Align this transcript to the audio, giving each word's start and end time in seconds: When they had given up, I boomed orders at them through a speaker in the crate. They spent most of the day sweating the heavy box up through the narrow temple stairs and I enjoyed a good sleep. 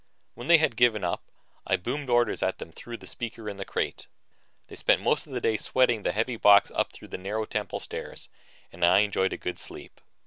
When 0.33 0.47
they 0.47 0.57
had 0.57 0.77
given 0.77 1.03
up, 1.03 1.29
I 1.67 1.75
boomed 1.75 2.09
orders 2.09 2.41
at 2.41 2.57
them 2.57 2.71
through 2.71 2.97
a 2.99 3.05
speaker 3.05 3.47
in 3.47 3.57
the 3.57 3.65
crate. 3.65 4.07
They 4.65 4.75
spent 4.75 4.99
most 4.99 5.27
of 5.27 5.33
the 5.33 5.39
day 5.39 5.57
sweating 5.57 6.01
the 6.01 6.11
heavy 6.11 6.37
box 6.37 6.71
up 6.73 6.91
through 6.91 7.09
the 7.09 7.19
narrow 7.19 7.45
temple 7.45 7.79
stairs 7.79 8.27
and 8.71 8.83
I 8.83 9.01
enjoyed 9.01 9.31
a 9.31 9.37
good 9.37 9.59
sleep. 9.59 10.01